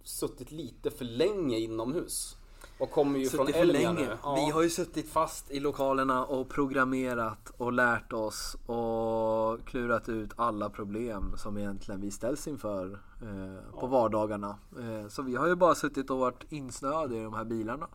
suttit 0.03 0.51
lite 0.51 0.91
för 0.91 1.05
länge 1.05 1.57
inomhus. 1.57 2.35
Och 2.79 2.91
kommer 2.91 3.19
ju 3.19 3.25
suttit 3.25 3.55
från 3.55 3.61
Elmia 3.61 3.91
nu. 3.91 4.17
Ja. 4.23 4.35
Vi 4.35 4.51
har 4.51 4.61
ju 4.61 4.69
suttit 4.69 5.09
fast 5.09 5.51
i 5.51 5.59
lokalerna 5.59 6.25
och 6.25 6.49
programmerat 6.49 7.51
och 7.57 7.73
lärt 7.73 8.13
oss 8.13 8.55
och 8.65 9.67
klurat 9.67 10.09
ut 10.09 10.31
alla 10.35 10.69
problem 10.69 11.33
som 11.37 11.57
egentligen 11.57 12.01
vi 12.01 12.11
ställs 12.11 12.47
inför 12.47 12.91
eh, 13.21 13.71
på 13.71 13.79
ja. 13.81 13.87
vardagarna. 13.87 14.57
Eh, 14.79 15.07
så 15.07 15.21
vi 15.21 15.35
har 15.35 15.47
ju 15.47 15.55
bara 15.55 15.75
suttit 15.75 16.09
och 16.09 16.17
varit 16.17 16.51
insnöade 16.51 17.17
i 17.17 17.23
de 17.23 17.33
här 17.33 17.45
bilarna. 17.45 17.87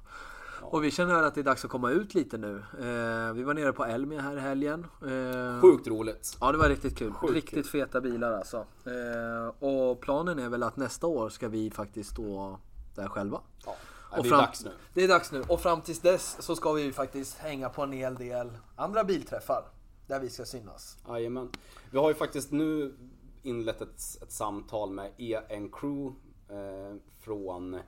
Och 0.60 0.84
vi 0.84 0.90
känner 0.90 1.22
att 1.22 1.34
det 1.34 1.40
är 1.40 1.44
dags 1.44 1.64
att 1.64 1.70
komma 1.70 1.90
ut 1.90 2.14
lite 2.14 2.38
nu. 2.38 2.56
Eh, 2.56 3.32
vi 3.32 3.42
var 3.42 3.54
nere 3.54 3.72
på 3.72 3.84
Elmia 3.84 4.20
här 4.20 4.36
i 4.36 4.40
helgen. 4.40 4.86
Eh, 5.02 5.60
Sjukt 5.60 5.86
roligt. 5.86 6.36
Ja, 6.40 6.52
det 6.52 6.58
var 6.58 6.68
riktigt 6.68 6.98
kul. 6.98 7.12
Sjukt 7.12 7.34
riktigt 7.34 7.70
kul. 7.70 7.80
feta 7.80 8.00
bilar 8.00 8.32
alltså. 8.32 8.56
Eh, 8.84 9.68
och 9.68 10.00
planen 10.00 10.38
är 10.38 10.48
väl 10.48 10.62
att 10.62 10.76
nästa 10.76 11.06
år 11.06 11.28
ska 11.28 11.48
vi 11.48 11.70
faktiskt 11.70 12.10
stå 12.10 12.58
där 12.94 13.08
själva. 13.08 13.40
Ja. 13.66 13.76
det 14.10 14.20
är 14.20 14.22
fram, 14.22 14.38
dags 14.38 14.64
nu. 14.64 14.70
Det 14.94 15.04
är 15.04 15.08
dags 15.08 15.32
nu. 15.32 15.42
Och 15.48 15.60
fram 15.60 15.80
tills 15.80 16.00
dess 16.00 16.36
så 16.40 16.56
ska 16.56 16.72
vi 16.72 16.92
faktiskt 16.92 17.38
hänga 17.38 17.68
på 17.68 17.82
en 17.82 17.92
hel 17.92 18.14
del 18.14 18.50
andra 18.76 19.04
bilträffar. 19.04 19.64
Där 20.06 20.20
vi 20.20 20.30
ska 20.30 20.44
synas. 20.44 20.98
Jajamän. 21.08 21.50
Vi 21.90 21.98
har 21.98 22.08
ju 22.08 22.14
faktiskt 22.14 22.52
nu 22.52 22.94
inlett 23.42 23.80
ett, 23.80 24.22
ett 24.22 24.32
samtal 24.32 24.90
med 24.90 25.12
EN 25.18 25.70
Crew 25.72 26.14
eh, 26.48 26.96
från 27.20 27.80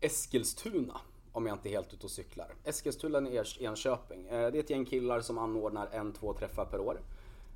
Eskilstuna. 0.00 1.00
Om 1.34 1.46
jag 1.46 1.54
inte 1.54 1.68
är 1.68 1.70
helt 1.70 1.94
ute 1.94 2.06
och 2.06 2.10
cyklar. 2.10 2.54
Eskilstuna 2.64 3.28
i 3.28 3.42
Enköping. 3.60 4.26
Eh, 4.26 4.50
det 4.50 4.58
är 4.58 4.60
ett 4.62 4.70
gäng 4.70 4.84
killar 4.84 5.20
som 5.20 5.38
anordnar 5.38 5.88
en, 5.92 6.12
två 6.12 6.32
träffar 6.32 6.64
per 6.64 6.80
år. 6.80 7.00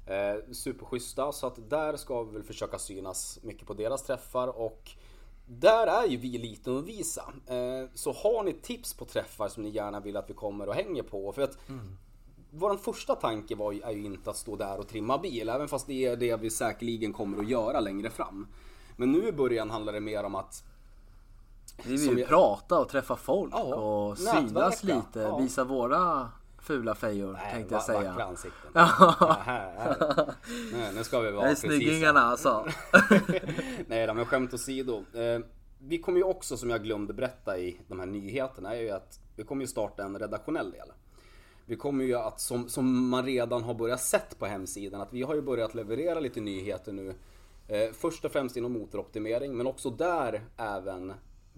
Eh, 0.06 0.52
superschyssta, 0.52 1.32
så 1.32 1.46
att 1.46 1.70
där 1.70 1.96
ska 1.96 2.22
vi 2.22 2.32
väl 2.32 2.42
försöka 2.42 2.78
synas 2.78 3.38
mycket 3.42 3.66
på 3.66 3.74
deras 3.74 4.02
träffar 4.02 4.48
och 4.48 4.90
där 5.46 5.86
är 5.86 6.06
ju 6.06 6.16
vi 6.16 6.38
lite 6.38 6.78
att 6.78 6.84
visa. 6.84 7.32
Eh, 7.46 7.88
så 7.94 8.12
har 8.12 8.44
ni 8.44 8.52
tips 8.52 8.94
på 8.94 9.04
träffar 9.04 9.48
som 9.48 9.62
ni 9.62 9.68
gärna 9.68 10.00
vill 10.00 10.16
att 10.16 10.30
vi 10.30 10.34
kommer 10.34 10.68
och 10.68 10.74
hänger 10.74 11.02
på. 11.02 11.32
För 11.32 11.42
att 11.42 11.68
mm. 11.68 11.96
Vår 12.50 12.76
första 12.76 13.14
tanke 13.14 13.54
var 13.54 13.72
ju, 13.72 13.80
är 13.80 13.90
ju 13.90 14.04
inte 14.04 14.30
att 14.30 14.36
stå 14.36 14.56
där 14.56 14.78
och 14.78 14.88
trimma 14.88 15.18
bil, 15.18 15.48
även 15.48 15.68
fast 15.68 15.86
det 15.86 16.06
är 16.06 16.16
det 16.16 16.36
vi 16.36 16.50
säkerligen 16.50 17.12
kommer 17.12 17.38
att 17.38 17.48
göra 17.48 17.80
längre 17.80 18.10
fram. 18.10 18.46
Men 18.96 19.12
nu 19.12 19.28
i 19.28 19.32
början 19.32 19.70
handlar 19.70 19.92
det 19.92 20.00
mer 20.00 20.24
om 20.24 20.34
att 20.34 20.64
vi 21.84 21.96
vill 21.96 22.18
ju 22.18 22.24
prata 22.24 22.78
och 22.78 22.88
träffa 22.88 23.16
folk 23.16 23.54
ja, 23.54 23.74
och 23.74 24.18
synas 24.18 24.84
lite, 24.84 25.20
ja. 25.20 25.38
visa 25.38 25.64
våra 25.64 26.28
fula 26.58 26.94
fejor 26.94 27.32
Nej, 27.32 27.52
tänkte 27.52 27.74
jag 27.74 27.82
säga. 27.82 28.00
Vackra 28.00 28.24
ansikten. 28.24 28.70
Ja. 28.74 29.36
Nej, 30.72 30.92
nu 30.94 31.04
ska 31.04 31.20
vi 31.20 31.30
vara 31.30 31.48
precis 31.48 31.70
snyggingarna 31.70 32.20
alltså. 32.20 32.66
Nej 33.86 34.14
men 34.14 34.26
skämt 34.26 34.54
åsido. 34.54 35.04
Eh, 35.14 35.40
vi 35.78 35.98
kommer 35.98 36.18
ju 36.18 36.24
också, 36.24 36.56
som 36.56 36.70
jag 36.70 36.82
glömde 36.82 37.12
berätta 37.12 37.58
i 37.58 37.80
de 37.88 38.00
här 38.00 38.06
nyheterna, 38.06 38.76
är 38.76 38.80
ju 38.80 38.90
att 38.90 39.20
vi 39.36 39.44
kommer 39.44 39.62
ju 39.62 39.68
starta 39.68 40.04
en 40.04 40.18
redaktionell 40.18 40.70
del. 40.70 40.88
Vi 41.66 41.76
kommer 41.76 42.04
ju 42.04 42.14
att, 42.14 42.40
som, 42.40 42.68
som 42.68 43.08
man 43.08 43.24
redan 43.24 43.62
har 43.62 43.74
börjat 43.74 44.00
sett 44.00 44.38
på 44.38 44.46
hemsidan, 44.46 45.00
att 45.00 45.12
vi 45.12 45.22
har 45.22 45.34
ju 45.34 45.42
börjat 45.42 45.74
leverera 45.74 46.20
lite 46.20 46.40
nyheter 46.40 46.92
nu. 46.92 47.14
Eh, 47.68 47.92
först 47.92 48.24
och 48.24 48.32
främst 48.32 48.56
inom 48.56 48.72
motoroptimering, 48.72 49.56
men 49.56 49.66
också 49.66 49.90
där 49.90 50.42
även 50.56 51.12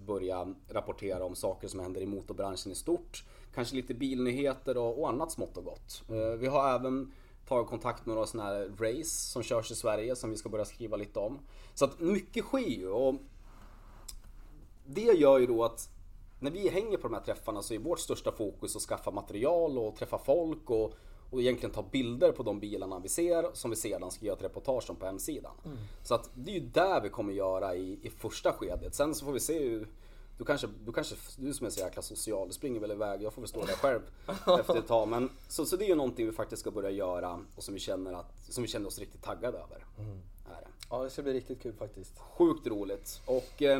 börja 0.05 0.55
rapportera 0.67 1.25
om 1.25 1.35
saker 1.35 1.67
som 1.67 1.79
händer 1.79 2.01
i 2.01 2.05
motorbranschen 2.05 2.71
i 2.71 2.75
stort. 2.75 3.23
Kanske 3.53 3.75
lite 3.75 3.93
bilnyheter 3.93 4.77
och, 4.77 4.99
och 4.99 5.09
annat 5.09 5.31
smått 5.31 5.57
och 5.57 5.63
gott. 5.63 6.03
Eh, 6.09 6.37
vi 6.39 6.47
har 6.47 6.75
även 6.75 7.11
tagit 7.47 7.67
kontakt 7.67 8.05
med 8.05 8.15
några 8.15 8.27
sådana 8.27 8.49
här 8.49 8.71
race 8.79 9.31
som 9.31 9.43
körs 9.43 9.71
i 9.71 9.75
Sverige 9.75 10.15
som 10.15 10.29
vi 10.29 10.37
ska 10.37 10.49
börja 10.49 10.65
skriva 10.65 10.97
lite 10.97 11.19
om. 11.19 11.39
Så 11.73 11.85
att 11.85 11.99
mycket 11.99 12.45
sker 12.45 12.59
ju 12.59 12.89
och 12.89 13.15
det 14.85 15.01
gör 15.01 15.39
ju 15.39 15.45
då 15.45 15.63
att 15.63 15.89
när 16.39 16.51
vi 16.51 16.69
hänger 16.69 16.97
på 16.97 17.07
de 17.07 17.13
här 17.13 17.21
träffarna 17.21 17.61
så 17.61 17.73
är 17.73 17.79
vårt 17.79 17.99
största 17.99 18.31
fokus 18.31 18.75
att 18.75 18.81
skaffa 18.81 19.11
material 19.11 19.77
och 19.77 19.95
träffa 19.95 20.17
folk 20.17 20.69
och, 20.69 20.93
och 21.31 21.41
egentligen 21.41 21.73
ta 21.73 21.83
bilder 21.91 22.31
på 22.31 22.43
de 22.43 22.59
bilarna 22.59 22.99
vi 22.99 23.09
ser 23.09 23.49
som 23.53 23.69
vi 23.69 23.75
sedan 23.75 24.11
ska 24.11 24.25
göra 24.25 24.35
ett 24.35 24.43
reportage 24.43 24.89
om 24.89 24.95
på 24.95 25.05
hemsidan. 25.05 25.51
Mm. 25.65 25.77
Så 26.03 26.15
att 26.15 26.29
det 26.33 26.51
är 26.51 26.55
ju 26.55 26.67
där 26.67 27.01
vi 27.01 27.09
kommer 27.09 27.33
göra 27.33 27.75
i, 27.75 27.99
i 28.01 28.09
första 28.09 28.53
skedet. 28.53 28.95
Sen 28.95 29.15
så 29.15 29.25
får 29.25 29.31
vi 29.31 29.39
se 29.39 29.69
hur 29.69 29.87
du 30.37 30.45
kanske, 30.45 30.67
du 30.85 30.91
kanske, 30.91 31.15
du 31.37 31.53
som 31.53 31.65
är 31.65 31.69
så 31.69 31.79
jäkla 31.79 32.01
social, 32.01 32.47
du 32.47 32.53
springer 32.53 32.79
väl 32.79 32.91
iväg, 32.91 33.21
jag 33.21 33.33
får 33.33 33.41
väl 33.41 33.49
stå 33.49 33.65
där 33.65 33.73
själv 33.73 34.01
efter 34.59 34.77
ett 34.77 34.87
tag. 34.87 35.07
Men, 35.07 35.29
så, 35.47 35.65
så 35.65 35.75
det 35.75 35.85
är 35.85 35.89
ju 35.89 35.95
någonting 35.95 36.25
vi 36.25 36.31
faktiskt 36.31 36.61
ska 36.61 36.71
börja 36.71 36.89
göra 36.91 37.39
och 37.55 37.63
som 37.63 37.73
vi 37.73 37.79
känner, 37.79 38.13
att, 38.13 38.43
som 38.49 38.61
vi 38.61 38.67
känner 38.67 38.87
oss 38.87 38.99
riktigt 38.99 39.23
taggade 39.23 39.57
över. 39.57 39.85
Mm. 39.97 40.21
Är 40.45 40.61
det. 40.61 40.67
Ja, 40.89 41.03
det 41.03 41.09
ska 41.09 41.21
bli 41.21 41.33
riktigt 41.33 41.61
kul 41.61 41.73
faktiskt. 41.73 42.19
Sjukt 42.19 42.67
roligt. 42.67 43.21
Och 43.25 43.61
eh, 43.61 43.79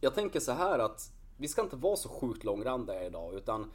jag 0.00 0.14
tänker 0.14 0.40
så 0.40 0.52
här 0.52 0.78
att 0.78 1.12
vi 1.36 1.48
ska 1.48 1.62
inte 1.62 1.76
vara 1.76 1.96
så 1.96 2.08
sjukt 2.08 2.44
långrandiga 2.44 3.06
idag 3.06 3.34
utan 3.34 3.70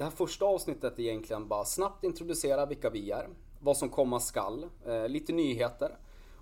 det 0.00 0.04
här 0.04 0.10
första 0.10 0.44
avsnittet 0.44 0.98
är 0.98 1.02
egentligen 1.02 1.48
bara 1.48 1.64
snabbt 1.64 2.04
introducera 2.04 2.66
vilka 2.66 2.90
vi 2.90 3.10
är, 3.10 3.28
vad 3.58 3.76
som 3.76 3.88
komma 3.88 4.20
skall, 4.20 4.66
eh, 4.86 5.08
lite 5.08 5.32
nyheter. 5.32 5.98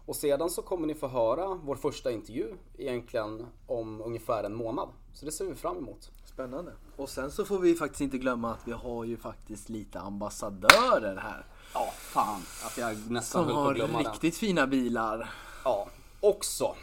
Och 0.07 0.17
sedan 0.17 0.51
så 0.51 0.63
kommer 0.63 0.87
ni 0.87 0.95
få 0.95 1.09
höra 1.09 1.55
vår 1.65 1.77
första 1.77 2.11
intervju 2.11 2.55
egentligen 2.79 3.47
om 3.67 4.03
ungefär 4.03 4.45
en 4.45 4.55
månad. 4.55 4.89
Så 5.15 5.27
det 5.27 5.33
ser 5.33 5.45
vi 5.45 5.55
fram 5.55 5.77
emot. 5.77 6.11
Spännande. 6.25 6.73
Och 6.97 7.09
sen 7.09 7.31
så 7.31 7.45
får 7.45 7.59
vi 7.59 7.75
faktiskt 7.75 8.01
inte 8.01 8.19
glömma 8.19 8.53
att 8.53 8.69
vi 8.69 8.73
har 8.73 9.05
ju 9.05 9.17
faktiskt 9.17 9.69
lite 9.69 10.01
ambassadörer 10.01 11.17
här. 11.17 11.47
Ja, 11.75 11.91
fan 11.93 12.41
att 12.65 12.79
jag 12.79 13.11
nästan 13.11 13.45
Som 13.45 13.57
höll 13.57 13.79
på 13.79 13.85
att 13.85 13.91
har 13.91 14.13
riktigt 14.13 14.37
fina 14.37 14.67
bilar. 14.67 15.31
Ja, 15.65 15.89
också 16.21 16.75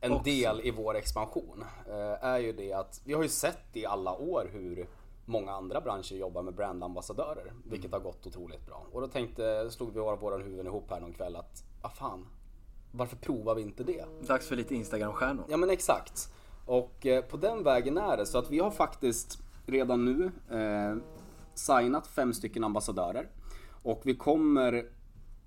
en 0.00 0.12
också. 0.12 0.24
del 0.24 0.60
i 0.60 0.70
vår 0.70 0.96
expansion 0.96 1.64
eh, 1.86 2.24
är 2.24 2.38
ju 2.38 2.52
det 2.52 2.72
att 2.72 3.00
vi 3.04 3.12
har 3.12 3.22
ju 3.22 3.28
sett 3.28 3.76
i 3.76 3.86
alla 3.86 4.12
år 4.12 4.50
hur 4.52 4.88
många 5.30 5.52
andra 5.52 5.80
branscher 5.80 6.14
jobbar 6.14 6.42
med 6.42 6.54
brandambassadörer, 6.54 7.52
vilket 7.64 7.90
mm. 7.90 7.92
har 7.92 8.10
gått 8.10 8.26
otroligt 8.26 8.66
bra. 8.66 8.86
Och 8.92 9.00
då 9.00 9.06
tänkte, 9.06 9.70
slog 9.70 9.94
vi 9.94 10.00
våra 10.00 10.36
huvuden 10.36 10.66
ihop 10.66 10.90
här 10.90 11.00
någon 11.00 11.12
kväll 11.12 11.36
att, 11.36 11.64
ah 11.82 11.88
fan, 11.88 12.26
varför 12.92 13.16
provar 13.16 13.54
vi 13.54 13.62
inte 13.62 13.84
det? 13.84 14.04
Dags 14.26 14.48
för 14.48 14.56
lite 14.56 14.74
Instagram-stjärnor. 14.74 15.44
Ja 15.48 15.56
men 15.56 15.70
exakt. 15.70 16.32
Och 16.66 17.06
eh, 17.06 17.24
på 17.24 17.36
den 17.36 17.62
vägen 17.62 17.98
är 17.98 18.16
det 18.16 18.26
så 18.26 18.38
att 18.38 18.50
vi 18.50 18.58
har 18.58 18.70
faktiskt 18.70 19.42
redan 19.66 20.04
nu 20.04 20.30
eh, 20.50 20.96
signat 21.54 22.06
fem 22.06 22.32
stycken 22.32 22.64
ambassadörer. 22.64 23.28
Och 23.82 24.00
vi 24.04 24.16
kommer 24.16 24.86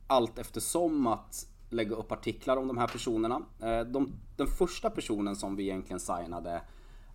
allt 0.07 0.39
eftersom 0.39 1.07
att 1.07 1.47
lägga 1.69 1.95
upp 1.95 2.11
artiklar 2.11 2.57
om 2.57 2.67
de 2.67 2.77
här 2.77 2.87
personerna. 2.87 3.41
Eh, 3.61 3.81
de, 3.81 4.13
den 4.37 4.47
första 4.47 4.89
personen 4.89 5.35
som 5.35 5.55
vi 5.55 5.63
egentligen 5.63 5.99
signade 5.99 6.61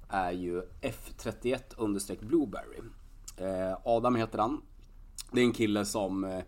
är 0.08 0.32
ju 0.32 0.62
F31 0.82 2.24
Blueberry. 2.26 2.78
Eh, 3.36 3.78
Adam 3.84 4.14
heter 4.14 4.38
han. 4.38 4.62
Det 5.32 5.40
är 5.40 5.44
en 5.44 5.52
kille 5.52 5.84
som 5.84 6.24
eh, 6.24 6.44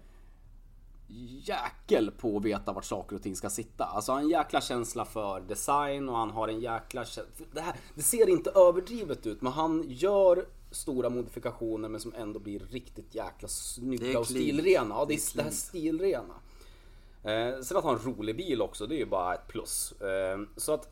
jäkel 1.43 2.11
på 2.11 2.37
att 2.37 2.45
veta 2.45 2.73
vart 2.73 2.85
saker 2.85 3.17
och 3.17 3.23
ting 3.23 3.37
ska 3.37 3.51
sitta. 3.51 3.85
Alltså 3.85 4.13
han 4.13 4.19
har 4.19 4.25
en 4.25 4.31
jäkla 4.31 4.61
känsla 4.61 5.05
för 5.05 5.41
design 5.41 6.09
och 6.09 6.17
han 6.17 6.31
har 6.31 6.49
en 6.49 6.61
jäkla 6.61 7.05
det, 7.53 7.61
här, 7.61 7.75
det 7.95 8.03
ser 8.03 8.29
inte 8.29 8.51
överdrivet 8.51 9.27
ut 9.27 9.43
men 9.43 9.53
han 9.53 9.85
gör 9.89 10.47
stora 10.71 11.11
modifikationer 11.11 11.89
men 11.89 12.01
som 12.01 12.15
ändå 12.15 12.41
blir 12.41 12.59
riktigt 12.59 13.15
jäkla 13.15 13.49
snygga 13.49 14.19
och 14.19 14.27
stilrena. 14.27 14.95
Ja, 14.95 15.05
det 15.09 15.15
är 15.15 15.37
det 15.37 15.43
här 15.43 15.51
stilrena. 15.51 16.35
Eh, 17.23 17.61
sen 17.63 17.77
att 17.77 17.85
ha 17.85 17.93
en 17.93 18.15
rolig 18.15 18.37
bil 18.37 18.63
också, 18.63 18.87
det 18.87 18.95
är 18.95 18.99
ju 18.99 19.07
bara 19.07 19.35
ett 19.35 19.49
plus. 19.49 19.93
Eh, 19.93 20.41
så 20.57 20.73
att 20.73 20.89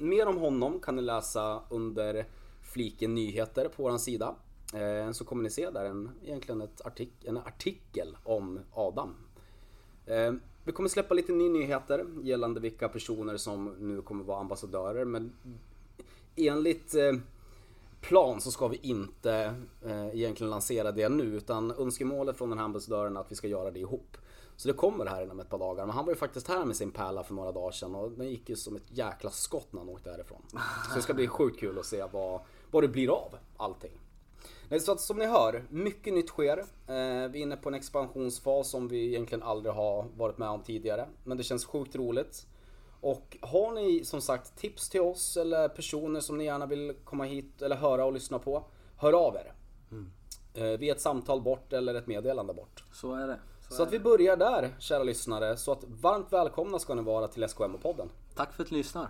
mer 0.00 0.26
om 0.26 0.36
honom 0.36 0.80
kan 0.80 0.96
ni 0.96 1.02
läsa 1.02 1.62
under 1.68 2.26
fliken 2.62 3.14
nyheter 3.14 3.68
på 3.68 3.82
vår 3.82 3.98
sida. 3.98 4.34
Eh, 4.74 5.12
så 5.12 5.24
kommer 5.24 5.42
ni 5.42 5.50
se 5.50 5.70
där 5.70 5.84
en, 5.84 6.10
egentligen 6.24 6.60
ett 6.60 6.86
artik 6.86 7.24
en 7.24 7.36
artikel 7.36 8.16
om 8.24 8.58
Adam. 8.74 9.14
Eh, 10.06 10.32
vi 10.64 10.72
kommer 10.72 10.88
släppa 10.88 11.14
lite 11.14 11.32
nya 11.32 11.50
nyheter 11.50 12.06
gällande 12.22 12.60
vilka 12.60 12.88
personer 12.88 13.36
som 13.36 13.74
nu 13.78 14.02
kommer 14.02 14.24
vara 14.24 14.40
ambassadörer. 14.40 15.04
Men 15.04 15.32
enligt 16.36 16.94
eh, 16.94 17.12
plan 18.00 18.40
så 18.40 18.50
ska 18.50 18.68
vi 18.68 18.78
inte 18.82 19.54
eh, 19.84 20.08
egentligen 20.08 20.50
lansera 20.50 20.92
det 20.92 21.08
nu 21.08 21.24
utan 21.24 21.70
önskemålet 21.70 22.36
från 22.36 22.48
den 22.48 22.58
här 22.58 22.64
ambassadören 22.64 23.16
är 23.16 23.20
att 23.20 23.32
vi 23.32 23.36
ska 23.36 23.48
göra 23.48 23.70
det 23.70 23.80
ihop. 23.80 24.16
Så 24.60 24.68
det 24.68 24.74
kommer 24.74 25.06
här 25.06 25.22
inom 25.22 25.40
ett 25.40 25.48
par 25.48 25.58
dagar. 25.58 25.86
Men 25.86 25.94
han 25.94 26.04
var 26.04 26.12
ju 26.12 26.16
faktiskt 26.16 26.48
här 26.48 26.64
med 26.64 26.76
sin 26.76 26.90
pärla 26.90 27.22
för 27.22 27.34
några 27.34 27.52
dagar 27.52 27.70
sedan 27.70 27.94
och 27.94 28.10
den 28.10 28.28
gick 28.28 28.48
ju 28.48 28.56
som 28.56 28.76
ett 28.76 28.90
jäkla 28.90 29.30
skott 29.30 29.72
när 29.72 29.80
han 29.80 29.88
åkte 29.88 30.10
härifrån. 30.10 30.42
Så 30.88 30.94
det 30.96 31.02
ska 31.02 31.14
bli 31.14 31.28
sjukt 31.28 31.60
kul 31.60 31.78
att 31.78 31.86
se 31.86 32.04
vad, 32.12 32.40
vad 32.70 32.82
det 32.82 32.88
blir 32.88 33.08
av 33.08 33.34
allting. 33.56 33.92
Så 34.80 34.92
att 34.92 35.00
som 35.00 35.18
ni 35.18 35.26
hör, 35.26 35.64
mycket 35.70 36.14
nytt 36.14 36.28
sker. 36.28 36.58
Eh, 36.58 36.64
vi 36.86 36.94
är 36.94 37.36
inne 37.36 37.56
på 37.56 37.68
en 37.68 37.74
expansionsfas 37.74 38.70
som 38.70 38.88
vi 38.88 39.06
egentligen 39.06 39.42
aldrig 39.42 39.74
har 39.74 40.06
varit 40.16 40.38
med 40.38 40.48
om 40.48 40.62
tidigare. 40.62 41.08
Men 41.24 41.36
det 41.36 41.42
känns 41.42 41.64
sjukt 41.64 41.96
roligt. 41.96 42.46
Och 43.00 43.36
har 43.40 43.72
ni 43.72 44.04
som 44.04 44.20
sagt 44.20 44.56
tips 44.56 44.88
till 44.88 45.00
oss 45.00 45.36
eller 45.36 45.68
personer 45.68 46.20
som 46.20 46.38
ni 46.38 46.44
gärna 46.44 46.66
vill 46.66 46.94
komma 47.04 47.24
hit 47.24 47.62
eller 47.62 47.76
höra 47.76 48.04
och 48.04 48.12
lyssna 48.12 48.38
på. 48.38 48.64
Hör 48.96 49.12
av 49.12 49.34
er. 49.34 49.52
Mm. 49.90 50.12
Eh, 50.54 50.78
vi 50.78 50.88
är 50.88 50.94
ett 50.94 51.00
samtal 51.00 51.42
bort 51.42 51.72
eller 51.72 51.94
ett 51.94 52.06
meddelande 52.06 52.54
bort. 52.54 52.84
Så 52.92 53.14
är 53.14 53.26
det. 53.26 53.38
Så, 53.70 53.76
så 53.76 53.82
att 53.82 53.92
vi 53.92 53.98
börjar 53.98 54.36
där, 54.36 54.74
kära 54.78 55.02
lyssnare. 55.02 55.56
Så 55.56 55.72
att 55.72 55.84
varmt 55.84 56.32
välkomna 56.32 56.78
ska 56.78 56.94
ni 56.94 57.02
vara 57.02 57.28
till 57.28 57.42
SKM-podden. 57.44 58.08
Tack 58.34 58.52
för 58.52 58.62
att 58.62 58.70
ni 58.70 58.76
lyssnar. 58.78 59.08